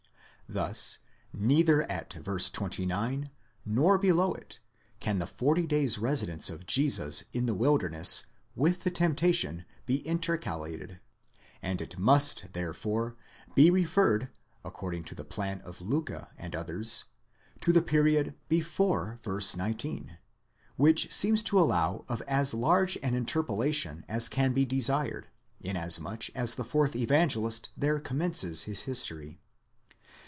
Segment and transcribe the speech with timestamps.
[0.49, 0.99] Thus
[1.31, 2.33] neither at v.
[2.51, 3.29] 29,
[3.65, 4.59] nor below it,
[4.99, 10.99] can the forty days' residence of Jesus in the wilderness with the temptation be intercalated:
[11.61, 13.15] and it must therefore
[13.55, 14.27] be referred,
[14.65, 17.05] according to the plan of Liicke and others,"
[17.61, 19.39] to the period before v.
[19.55, 20.17] 19,
[20.75, 25.29] which seems to allow of as large an interpolation as can be desired,
[25.61, 29.39] inasmuch as the fourth Evangelist there commences his history.